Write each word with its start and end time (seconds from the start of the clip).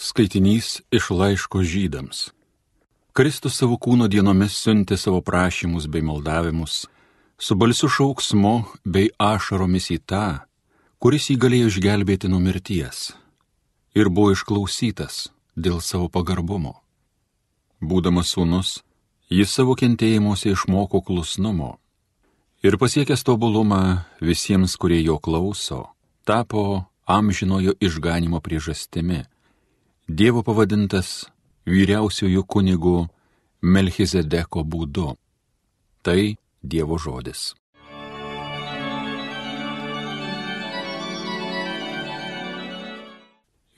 Skaitinys 0.00 0.80
iš 0.90 1.10
laiško 1.10 1.60
žydams. 1.60 2.30
Kristus 3.12 3.58
savo 3.60 3.76
kūno 3.76 4.06
dienomis 4.08 4.54
siuntė 4.56 4.96
savo 4.96 5.18
prašymus 5.20 5.84
bei 5.92 6.00
maldavimus, 6.00 6.86
su 7.36 7.56
balsu 7.60 7.90
šauksmu 7.92 8.54
bei 8.84 9.10
ašaromis 9.20 9.90
į 9.92 9.98
tą, 10.08 10.28
kuris 11.04 11.26
jį 11.28 11.36
galėjo 11.42 11.66
išgelbėti 11.68 12.30
nuo 12.32 12.40
mirties, 12.40 13.10
ir 13.92 14.08
buvo 14.08 14.32
išklausytas 14.32 15.26
dėl 15.52 15.82
savo 15.84 16.08
pagarbumo. 16.08 16.78
Būdamas 17.84 18.32
sūnus, 18.32 18.70
jis 19.28 19.52
savo 19.52 19.76
kentėjimuose 19.76 20.54
išmoko 20.54 21.02
klusnumo 21.04 21.74
ir 22.64 22.78
pasiekęs 22.80 23.20
tobulumą 23.28 23.82
visiems, 24.24 24.78
kurie 24.80 25.02
jo 25.04 25.18
klauso, 25.20 25.90
tapo 26.24 26.86
amžinojo 27.04 27.76
išganimo 27.84 28.40
priežastimi 28.40 29.26
Dievo 30.10 30.40
pavadintas 30.42 31.28
vyriausiųjų 31.70 32.40
kunigų 32.50 32.94
Melchizedeko 33.62 34.64
būdu. 34.66 35.12
Tai 36.02 36.22
Dievo 36.72 36.96
žodis. 36.98 37.52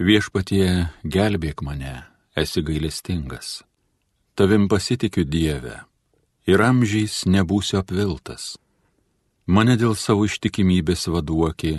Viešpatie, 0.01 0.89
gelbėk 1.05 1.61
mane, 1.66 1.92
esi 2.33 2.64
gailestingas. 2.64 3.61
Tavim 4.33 4.70
pasitikiu 4.73 5.27
Dieve 5.28 5.83
ir 6.48 6.64
amžiais 6.64 7.27
nebūsiu 7.28 7.83
apviltas. 7.83 8.56
Mane 9.45 9.77
dėl 9.77 9.92
savo 10.01 10.25
ištikimybės 10.30 11.11
vaduoki, 11.12 11.77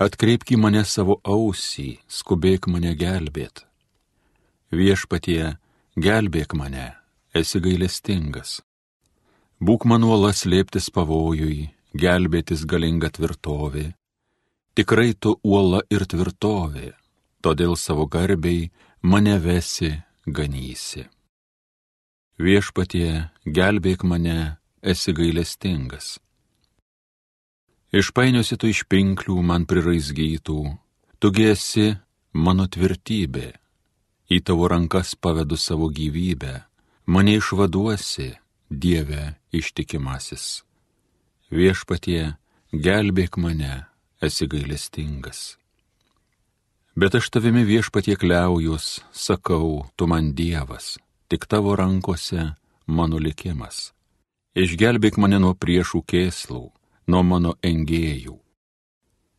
atkreipk 0.00 0.56
į 0.56 0.62
mane 0.64 0.86
savo 0.88 1.20
ausį, 1.20 1.98
skubėk 2.08 2.72
mane 2.72 2.96
gelbėt 2.96 3.66
viešpatie, 4.74 5.56
gelbėk 5.96 6.54
mane, 6.58 6.92
esi 7.34 7.60
gailestingas. 7.62 8.60
Būk 9.62 9.86
man 9.88 10.02
nuolas 10.04 10.44
lėptis 10.44 10.90
pavojui, 10.94 11.70
gelbėtis 11.94 12.66
galinga 12.66 13.10
tvirtovė. 13.14 13.92
Tikrai 14.74 15.14
tu 15.14 15.36
uola 15.46 15.84
ir 15.94 16.04
tvirtovė, 16.10 16.92
todėl 17.40 17.76
savo 17.78 18.08
garbiai 18.10 18.70
mane 19.02 19.38
vesi, 19.38 19.92
ganysi. 20.26 21.06
Viešpatie, 22.42 23.30
gelbėk 23.46 24.02
mane, 24.02 24.58
esi 24.82 25.14
gailestingas. 25.14 26.18
Išpainiosi 27.94 28.58
tu 28.58 28.66
iš 28.66 28.82
pinklių 28.90 29.38
man 29.46 29.68
priraizgytų, 29.70 30.62
tugi 31.22 31.52
esi 31.52 31.92
mano 32.34 32.66
tvirtybė 32.66 33.52
į 34.30 34.40
tavo 34.44 34.68
rankas 34.68 35.14
pavedu 35.14 35.56
savo 35.56 35.90
gyvybę, 35.92 36.62
mane 37.06 37.36
išvaduosi, 37.40 38.32
Dieve 38.70 39.36
ištikimasis. 39.52 40.64
Viešpatie, 41.52 42.34
gelbėk 42.72 43.36
mane, 43.38 43.84
esi 44.24 44.48
gailestingas. 44.50 45.58
Bet 46.96 47.14
aš 47.14 47.28
tavimi 47.30 47.62
viešpatie 47.68 48.16
kliaujus, 48.16 49.04
sakau, 49.12 49.84
tu 49.94 50.08
man 50.10 50.32
Dievas, 50.34 50.96
tik 51.28 51.46
tavo 51.46 51.76
rankose 51.76 52.54
mano 52.86 53.20
likimas. 53.20 53.92
Išgelbėk 54.56 55.20
mane 55.20 55.38
nuo 55.42 55.52
priešų 55.54 56.00
kėslų, 56.08 56.64
nuo 57.06 57.22
mano 57.22 57.54
engėjų. 57.62 58.38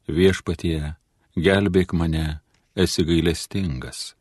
Viešpatie, 0.07 0.95
gelbėk 1.35 1.97
mane, 1.97 2.39
esi 2.77 3.03
gailestingas 3.03 4.13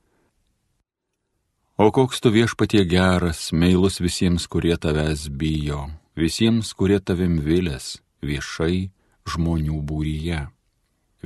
O 1.74 1.90
koks 1.90 2.20
tu 2.22 2.30
viešpatie 2.30 2.84
geras, 2.86 3.50
meilus 3.50 3.98
visiems, 3.98 4.46
kurie 4.46 4.76
tavęs 4.78 5.26
bijo, 5.26 5.90
visiems, 6.14 6.70
kurie 6.70 7.00
tavim 7.02 7.42
vilės, 7.42 7.98
viešai 8.22 8.94
žmonių 9.26 9.82
būryje. 9.82 10.54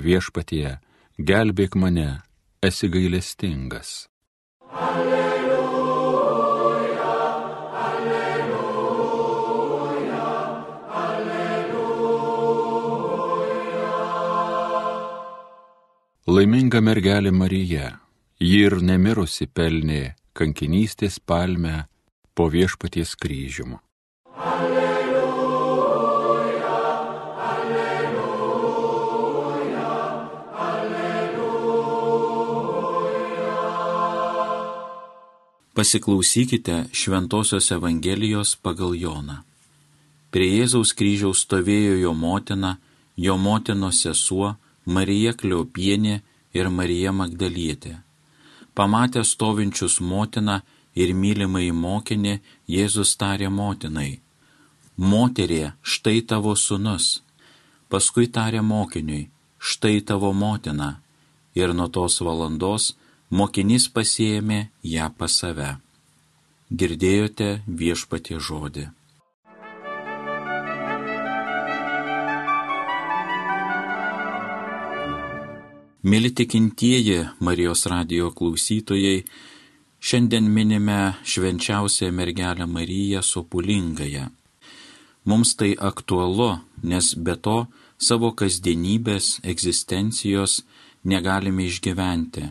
Viešpatie, 0.01 0.81
gelbėk 1.21 1.77
mane, 1.77 2.25
esi 2.65 2.89
gailestingas. 2.89 4.09
Alleluja, 4.73 6.17
alleluja, 7.85 8.73
alleluja. 11.05 11.83
Laiminga 16.25 16.81
mergelė 16.81 17.37
Marija, 17.37 18.01
ji 18.41 18.65
ir 18.65 18.81
nemirusi 18.81 19.45
pelnė 19.45 20.18
kankinystės 20.39 21.19
palmę 21.19 21.85
po 22.35 22.47
viešpaties 22.53 23.17
kryžiumu. 23.19 23.79
Alleluja, 24.39 25.89
alleluja, 27.51 28.79
alleluja. 30.69 31.79
Pasiklausykite 35.75 36.77
Šventojios 36.93 37.67
Evangelijos 37.75 38.57
pagal 38.63 38.95
Joną. 38.95 39.43
Prie 40.31 40.49
Jėzaus 40.61 40.95
kryžiaus 40.95 41.39
stovėjo 41.47 41.95
jo 42.05 42.13
motina, 42.15 42.77
jo 43.17 43.35
motinos 43.41 44.03
sesuo, 44.05 44.57
Marija 44.85 45.33
Kliopienė 45.35 46.21
ir 46.55 46.69
Marija 46.71 47.13
Magdalietė 47.13 48.08
Pamatę 48.79 49.25
stovinčius 49.27 49.99
motiną 50.01 50.61
ir 50.95 51.11
mylimai 51.23 51.71
mokinį, 51.75 52.35
Jėzus 52.71 53.17
tarė 53.19 53.49
motinai, 53.51 54.21
Moterie, 54.99 55.73
štai 55.83 56.23
tavo 56.27 56.57
sunus. 56.59 57.23
Paskui 57.89 58.27
tarė 58.27 58.65
mokiniui, 58.67 59.29
štai 59.59 60.01
tavo 60.03 60.33
motina. 60.35 60.99
Ir 61.55 61.71
nuo 61.71 61.87
tos 61.87 62.19
valandos 62.19 62.97
mokinys 63.31 63.87
pasėmė 63.95 64.59
ją 64.83 65.07
pas 65.15 65.31
save. 65.31 65.77
Girdėjote 66.75 67.63
viešpatie 67.67 68.41
žodį. 68.43 68.89
Mėly 75.99 76.31
tikintieji 76.31 77.25
Marijos 77.43 77.81
radio 77.91 78.29
klausytojai, 78.31 79.25
šiandien 79.99 80.47
minime 80.47 81.17
švenčiausią 81.27 82.13
mergelę 82.15 82.69
Mariją 82.71 83.19
Sopulingąją. 83.23 84.29
Mums 85.27 85.57
tai 85.59 85.75
aktualu, 85.75 86.61
nes 86.87 87.15
be 87.19 87.35
to 87.35 87.67
savo 87.99 88.31
kasdienybės 88.31 89.41
egzistencijos 89.43 90.63
negalime 91.03 91.67
išgyventi. 91.67 92.47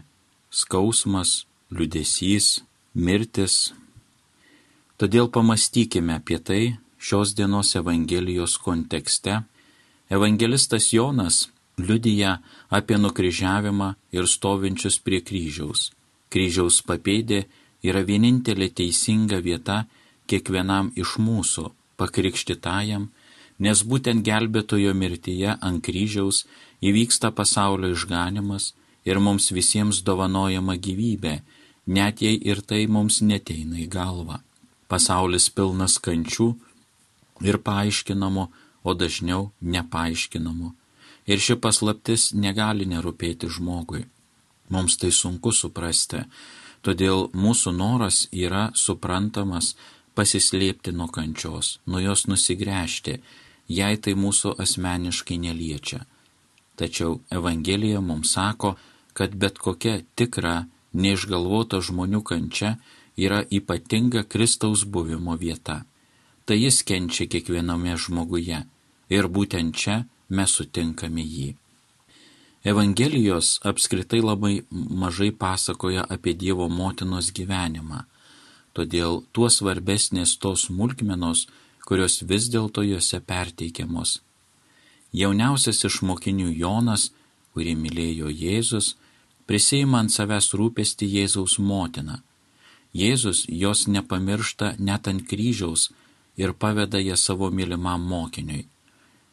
Skausmas, 0.52 1.46
liudesys, 1.72 2.60
mirtis. 2.94 3.72
Todėl 5.00 5.32
pamastykime 5.32 6.20
apie 6.20 6.44
tai 6.44 6.64
šios 7.00 7.32
dienos 7.32 7.78
Evangelijos 7.80 8.60
kontekste. 8.60 9.46
Evangelistas 10.12 10.92
Jonas 10.92 11.48
liudyja 11.78 12.32
apie 12.70 12.98
nukryžiavimą 12.98 13.94
ir 14.18 14.28
stovinčius 14.28 14.98
prie 15.06 15.22
kryžiaus. 15.22 15.92
Kryžiaus 16.34 16.82
papėdė 16.90 17.44
yra 17.86 18.02
vienintelė 18.10 18.70
teisinga 18.80 19.40
vieta 19.46 19.84
kiekvienam 20.28 20.92
iš 21.04 21.18
mūsų 21.22 21.70
pakrikštitajam, 22.02 23.08
nes 23.64 23.84
būtent 23.90 24.26
gelbėtojo 24.26 24.94
mirtyje 24.94 25.54
ant 25.68 25.84
kryžiaus 25.86 26.44
įvyksta 26.82 27.32
pasaulio 27.38 27.94
išganimas 27.96 28.74
ir 29.06 29.22
mums 29.24 29.52
visiems 29.54 30.02
dovanojama 30.08 30.76
gyvybė, 30.88 31.36
net 31.88 32.22
jei 32.26 32.42
ir 32.52 32.62
tai 32.62 32.86
mums 32.88 33.22
neteina 33.22 33.80
į 33.80 33.88
galvą. 33.98 34.42
Pasaulis 34.92 35.50
pilnas 35.50 35.98
kančių 36.00 36.50
ir 37.48 37.62
paaiškinamų, 37.70 38.48
o 38.88 38.94
dažniau 38.96 39.50
nepaaiškinamų 39.62 40.70
Ir 41.28 41.42
ši 41.44 41.58
paslaptis 41.60 42.32
negali 42.34 42.88
nerūpėti 42.88 43.50
žmogui. 43.52 44.06
Mums 44.72 44.98
tai 45.00 45.12
sunku 45.16 45.52
suprasti, 45.56 46.24
todėl 46.84 47.28
mūsų 47.36 47.74
noras 47.76 48.26
yra 48.32 48.70
suprantamas 48.76 49.74
pasislėpti 50.16 50.94
nuo 50.96 51.08
kančios, 51.14 51.78
nuo 51.86 52.00
jos 52.04 52.26
nusigręžti, 52.28 53.20
jei 53.68 54.00
tai 54.04 54.16
mūsų 54.16 54.56
asmeniškai 54.64 55.38
neliečia. 55.44 56.06
Tačiau 56.78 57.22
Evangelija 57.34 58.02
mums 58.02 58.34
sako, 58.36 58.76
kad 59.14 59.36
bet 59.36 59.58
kokia 59.60 60.02
tikra, 60.16 60.68
neišgalvota 60.94 61.82
žmonių 61.82 62.22
kančia 62.24 62.76
yra 63.18 63.42
ypatinga 63.50 64.24
Kristaus 64.30 64.86
buvimo 64.86 65.36
vieta. 65.38 65.84
Tai 66.46 66.58
jis 66.58 66.84
kenčia 66.88 67.28
kiekviename 67.28 67.98
žmoguje 67.98 68.62
ir 69.10 69.28
būtent 69.28 69.76
čia 69.76 69.98
mes 70.30 70.52
sutinkame 70.52 71.24
jį. 71.24 71.56
Evangelijos 72.68 73.60
apskritai 73.64 74.20
labai 74.22 74.56
mažai 74.72 75.32
pasakoja 75.32 76.04
apie 76.16 76.34
Dievo 76.34 76.68
motinos 76.70 77.32
gyvenimą, 77.32 78.04
todėl 78.76 79.24
tuo 79.32 79.50
svarbesnės 79.50 80.36
tos 80.42 80.68
smulkmenos, 80.68 81.48
kurios 81.88 82.22
vis 82.30 82.50
dėlto 82.52 82.84
juose 82.84 83.22
perteikiamos. 83.24 84.20
Jauniausias 85.16 85.86
iš 85.88 86.02
mokinių 86.04 86.52
Jonas, 86.52 87.12
kurį 87.56 87.78
mylėjo 87.80 88.30
Jėzus, 88.44 88.96
prisima 89.48 90.02
ant 90.04 90.12
savęs 90.12 90.52
rūpesti 90.60 91.08
Jėzaus 91.08 91.58
motiną. 91.64 92.20
Jėzus 92.94 93.46
jos 93.48 93.88
nepamiršta 93.88 94.76
net 94.80 95.08
ant 95.08 95.24
kryžiaus 95.30 95.90
ir 96.38 96.54
paveda 96.54 97.00
ją 97.00 97.16
savo 97.16 97.50
mylimam 97.52 98.04
mokiniui. 98.04 98.68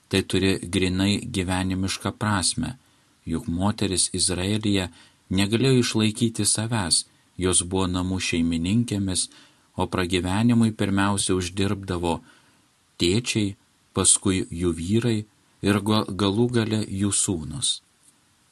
Tai 0.08 0.20
turi 0.28 0.58
grinai 0.74 1.24
gyvenimišką 1.36 2.12
prasme, 2.20 2.76
juk 3.24 3.48
moteris 3.48 4.10
Izraelyje 4.12 4.90
negalėjo 5.30 5.80
išlaikyti 5.80 6.46
savęs, 6.46 7.04
jos 7.40 7.62
buvo 7.62 7.86
namų 7.90 8.20
šeimininkėmis, 8.28 9.28
o 9.80 9.88
pragyvenimui 9.90 10.70
pirmiausia 10.78 11.34
uždirbdavo 11.34 12.18
tėčiai, 13.00 13.56
paskui 13.94 14.44
jų 14.50 14.70
vyrai 14.78 15.18
ir 15.64 15.80
galų 16.22 16.46
gale 16.52 16.80
jų 16.84 17.10
sūnus. 17.10 17.80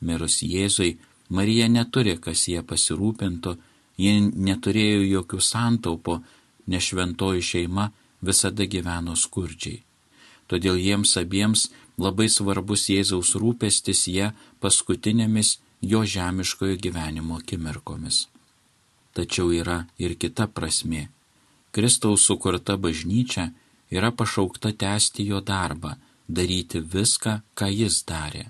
Mirus 0.02 0.40
Jėzui, 0.42 0.96
Marija 1.30 1.68
neturi, 1.68 2.16
kas 2.18 2.48
jie 2.48 2.62
pasirūpintų, 2.66 3.54
ji 4.02 4.12
neturėjo 4.20 5.04
jokių 5.06 5.40
santaupo, 5.40 6.18
nes 6.66 6.90
šventoji 6.90 7.42
šeima 7.50 7.90
visada 8.22 8.66
gyveno 8.66 9.14
skurdžiai. 9.18 9.82
Todėl 10.50 10.78
jiems 10.80 11.16
abiems 11.20 11.68
labai 11.98 12.28
svarbus 12.28 12.88
Jėzaus 12.90 13.34
rūpestis 13.38 14.06
jie 14.08 14.32
paskutinėmis 14.60 15.58
jo 15.82 16.04
žemiškojo 16.04 16.76
gyvenimo 16.82 17.38
akimirkomis. 17.40 18.26
Tačiau 19.12 19.52
yra 19.52 19.82
ir 19.98 20.16
kita 20.16 20.46
prasme. 20.48 21.08
Kristaus 21.72 22.24
sukurta 22.26 22.76
bažnyčia 22.76 23.50
yra 23.90 24.10
pašaukta 24.12 24.72
tęsti 24.72 25.26
jo 25.28 25.40
darbą, 25.40 25.96
daryti 26.28 26.80
viską, 26.80 27.40
ką 27.54 27.68
jis 27.68 28.04
darė. 28.08 28.44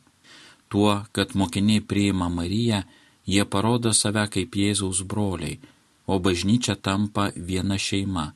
Tuo, 0.71 1.05
kad 1.13 1.35
mokiniai 1.35 1.81
priima 1.81 2.29
Mariją, 2.29 2.83
jie 3.27 3.45
parodo 3.45 3.93
save 3.93 4.25
kaip 4.35 4.55
Jėzaus 4.57 5.03
broliai, 5.03 5.59
o 6.07 6.19
bažnyčia 6.19 6.77
tampa 6.77 7.31
viena 7.37 7.79
šeima, 7.79 8.33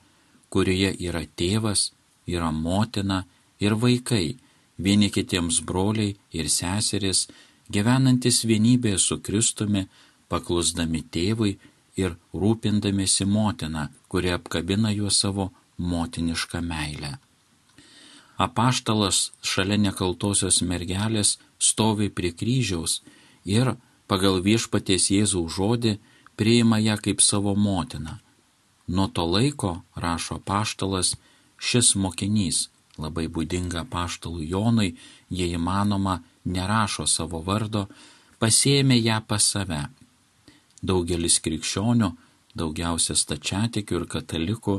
kurioje 0.50 0.92
yra 1.08 1.22
tėvas, 1.38 1.92
yra 2.26 2.50
motina 2.52 3.24
ir 3.60 3.76
vaikai, 3.82 4.36
vieni 4.78 5.10
kitiems 5.10 5.62
broliai 5.68 6.16
ir 6.32 6.48
seseris, 6.48 7.26
gyvenantis 7.72 8.44
vienybėje 8.44 8.98
su 8.98 9.18
Kristumi, 9.20 9.86
paklusdami 10.28 11.02
tėvui 11.12 11.56
ir 11.96 12.16
rūpindamėsi 12.34 13.26
motina, 13.26 13.88
kuri 14.08 14.34
apkabina 14.36 14.92
juos 14.92 15.20
savo 15.22 15.50
motinišką 15.78 16.60
meilę. 16.62 17.16
Apaštalas 18.36 19.30
šalia 19.40 19.78
nekaltosios 19.80 20.60
mergelės 20.60 21.38
stovi 21.58 22.10
prie 22.12 22.34
kryžiaus 22.36 23.00
ir, 23.48 23.76
pagal 24.06 24.42
viešpaties 24.44 25.08
Jėzaus 25.10 25.56
žodį, 25.56 25.96
priima 26.36 26.78
ją 26.78 26.98
kaip 27.00 27.24
savo 27.24 27.56
motiną. 27.56 28.18
Nuo 28.86 29.08
to 29.08 29.24
laiko, 29.24 29.80
rašo 29.96 30.38
paštalas, 30.44 31.16
šis 31.58 31.94
mokinys, 31.96 32.68
labai 32.98 33.26
būdinga 33.28 33.84
paštalų 33.90 34.44
Jonui, 34.50 34.94
jei 35.30 35.54
įmanoma, 35.58 36.20
nerašo 36.44 37.06
savo 37.06 37.42
vardo, 37.44 37.86
pasėmė 38.40 38.98
ją 39.00 39.20
pas 39.28 39.44
save. 39.52 39.82
Daugelis 40.82 41.38
krikščionių, 41.44 42.10
daugiausia 42.54 43.16
stačiatikių 43.16 44.00
ir 44.00 44.06
katalikų, 44.14 44.76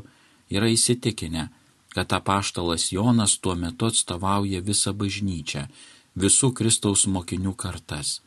yra 0.50 0.70
įsitikinę, 0.72 1.48
kad 1.94 2.14
apaštalas 2.14 2.92
Jonas 2.92 3.38
tuo 3.42 3.56
metu 3.56 3.90
atstovauja 3.90 4.62
visą 4.62 4.94
bažnyčią, 4.94 5.68
visų 6.16 6.54
Kristaus 6.58 7.08
mokinių 7.10 7.54
kartas. 7.58 8.22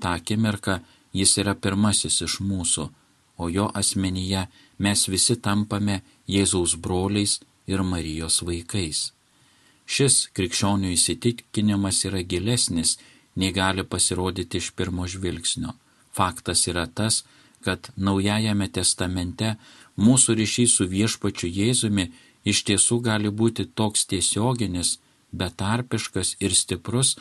Ta 0.00 0.16
akimirka 0.18 0.80
jis 1.12 1.36
yra 1.38 1.54
pirmasis 1.54 2.22
iš 2.26 2.40
mūsų, 2.40 2.88
o 3.38 3.48
jo 3.48 3.68
asmenyje 3.80 4.46
mes 4.78 5.08
visi 5.08 5.36
tampame 5.36 6.00
Jėzaus 6.28 6.76
broliais 6.76 7.40
ir 7.66 7.82
Marijos 7.82 8.42
vaikais. 8.42 9.12
Šis 9.92 10.28
krikščionių 10.36 10.94
įsitikinimas 10.96 11.98
yra 12.08 12.22
gilesnis, 12.24 12.96
nei 13.36 13.52
gali 13.52 13.84
pasirodyti 13.84 14.60
iš 14.62 14.70
pirmo 14.76 15.04
žvilgsnio. 15.08 15.74
Faktas 16.16 16.66
yra 16.70 16.86
tas, 16.86 17.22
kad 17.64 17.90
Naujajame 17.96 18.68
testamente 18.72 19.56
mūsų 20.00 20.36
ryšys 20.40 20.76
su 20.78 20.88
viešpačiu 20.88 21.48
Jėzumi 21.48 22.08
iš 22.44 22.64
tiesų 22.68 23.00
gali 23.04 23.30
būti 23.30 23.68
toks 23.78 24.06
tiesioginis, 24.10 24.98
betarpiškas 25.32 26.36
ir 26.44 26.56
stiprus, 26.56 27.16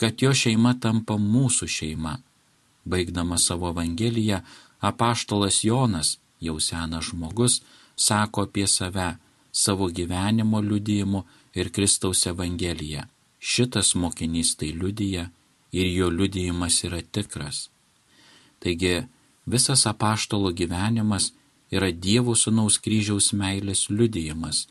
kad 0.00 0.22
jo 0.22 0.32
šeima 0.32 0.76
tampa 0.80 1.16
mūsų 1.20 1.68
šeima. 1.68 2.18
Baigdama 2.84 3.36
savo 3.38 3.72
Evangeliją, 3.74 4.40
apaštalas 4.80 5.64
Jonas, 5.64 6.18
jau 6.40 6.56
senas 6.60 7.10
žmogus, 7.10 7.60
sako 7.96 8.46
apie 8.48 8.66
save, 8.66 9.10
savo 9.52 9.90
gyvenimo 9.92 10.62
liudijimu 10.64 11.24
ir 11.54 11.70
Kristaus 11.72 12.26
Evangeliją. 12.26 13.06
Šitas 13.40 13.94
mokinys 13.94 14.56
tai 14.56 14.72
liudija 14.72 15.30
ir 15.72 15.86
jo 15.86 16.10
liudijimas 16.10 16.84
yra 16.84 17.00
tikras. 17.02 17.70
Taigi 18.60 19.06
visas 19.46 19.86
apaštalo 19.86 20.52
gyvenimas 20.52 21.32
yra 21.70 21.90
Dievo 21.92 22.34
Sūnaus 22.34 22.78
kryžiaus 22.82 23.32
meilės 23.32 23.88
liudijimas. 23.90 24.66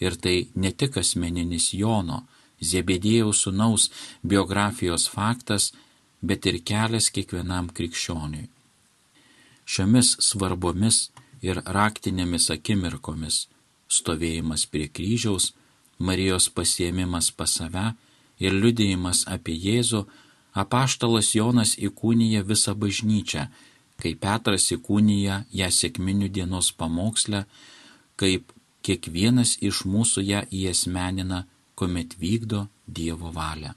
Ir 0.00 0.16
tai 0.16 0.48
ne 0.54 0.72
tik 0.72 0.96
asmeninis 0.98 1.72
Jono, 1.74 2.22
Zebedėjaus 2.62 3.44
Sūnaus 3.46 3.88
biografijos 4.22 5.08
faktas, 5.10 5.72
bet 6.22 6.46
ir 6.46 6.60
kelias 6.62 7.10
kiekvienam 7.10 7.70
krikščioniui. 7.74 8.48
Šiomis 9.66 10.16
svarbomis 10.22 11.10
ir 11.42 11.62
raktinėmis 11.76 12.50
akimirkomis- 12.54 13.46
stovėjimas 13.96 14.66
prie 14.66 14.88
kryžiaus, 14.88 15.52
Marijos 16.08 16.48
pasiemimas 16.56 17.30
pas 17.30 17.50
save 17.58 17.92
ir 18.42 18.52
liudijimas 18.52 19.24
apie 19.34 19.56
Jėzų- 19.66 20.06
apaštalas 20.62 21.34
Jonas 21.38 21.76
įkūnyja 21.76 22.42
visą 22.50 22.74
bažnyčią 22.74 23.46
kai 24.02 24.16
Petras 24.18 24.66
įkūnyja 24.74 25.36
ją 25.54 25.68
sėkminių 25.70 26.28
dienos 26.36 26.72
pamokslę, 26.78 27.44
kaip 28.18 28.50
kiekvienas 28.82 29.56
iš 29.68 29.84
mūsų 29.92 30.24
ją 30.26 30.40
įesmenina, 30.50 31.44
kuomet 31.78 32.16
vykdo 32.18 32.66
Dievo 32.86 33.30
valią. 33.34 33.76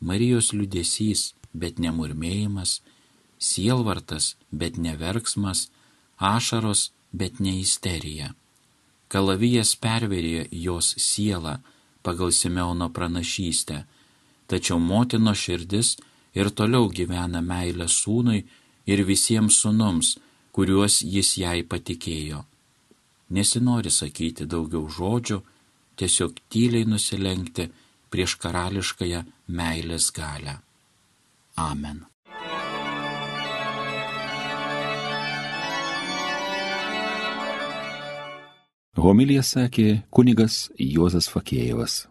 Marijos 0.00 0.54
liudesys, 0.56 1.34
bet 1.52 1.78
nemurmėjimas, 1.84 2.80
sielvartas, 3.36 4.34
bet 4.50 4.78
neverksmas, 4.80 5.68
ašaros, 6.16 6.88
bet 7.12 7.40
ne 7.44 7.58
isterija. 7.60 8.32
Kalavijas 9.10 9.74
perverė 9.82 10.46
jos 10.54 10.94
sielą 11.02 11.56
pagal 12.06 12.30
Simeono 12.32 12.88
pranašystę, 12.94 13.82
tačiau 14.46 14.78
motino 14.78 15.34
širdis 15.34 15.96
ir 16.38 16.50
toliau 16.50 16.88
gyvena 16.88 17.42
meilę 17.42 17.88
sūnui 17.90 18.44
ir 18.86 19.02
visiems 19.06 19.58
sunums, 19.62 20.14
kuriuos 20.54 21.00
jis 21.02 21.36
jai 21.42 21.60
patikėjo. 21.62 22.44
Nesinori 23.34 23.90
sakyti 23.94 24.46
daugiau 24.46 24.86
žodžių, 24.90 25.38
tiesiog 25.98 26.38
tyliai 26.50 26.86
nusilenkti 26.86 27.68
prieš 28.10 28.38
karališkąją 28.42 29.24
meilės 29.58 30.10
galę. 30.14 30.58
Amen. 31.56 32.09
Homilija 38.98 39.42
sakė 39.46 40.02
kunigas 40.10 40.64
Juozas 40.74 41.28
Fakėjevas. 41.30 42.10